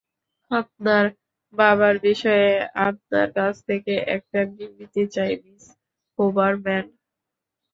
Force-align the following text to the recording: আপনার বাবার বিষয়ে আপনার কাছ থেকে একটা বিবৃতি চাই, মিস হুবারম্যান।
আপনার 0.51 1.05
বাবার 1.53 1.95
বিষয়ে 1.99 2.49
আপনার 2.87 3.27
কাছ 3.37 3.53
থেকে 3.67 3.93
একটা 4.15 4.39
বিবৃতি 4.51 5.03
চাই, 5.15 5.33
মিস 5.43 5.63
হুবারম্যান। 6.19 6.85